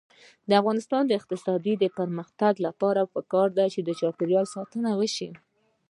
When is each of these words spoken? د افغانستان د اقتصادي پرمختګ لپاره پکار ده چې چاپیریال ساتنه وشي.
د 0.49 0.51
افغانستان 0.61 1.03
د 1.07 1.11
اقتصادي 1.19 1.73
پرمختګ 1.99 2.53
لپاره 2.67 3.09
پکار 3.13 3.47
ده 3.57 3.65
چې 3.73 3.79
چاپیریال 3.99 4.45
ساتنه 4.55 4.89
وشي. 4.99 5.29